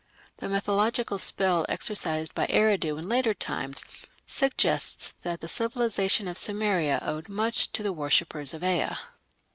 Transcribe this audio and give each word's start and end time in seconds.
The 0.37 0.49
mythological 0.49 1.19
spell 1.19 1.63
exercised 1.69 2.33
by 2.33 2.47
Eridu 2.47 2.97
in 2.97 3.07
later 3.07 3.35
times 3.35 3.83
suggests 4.25 5.13
that 5.21 5.41
the 5.41 5.47
civilization 5.47 6.27
of 6.27 6.39
Sumeria 6.39 6.97
owed 7.03 7.29
much 7.29 7.71
to 7.73 7.83
the 7.83 7.93
worshippers 7.93 8.55
of 8.55 8.63
Ea. 8.63 8.87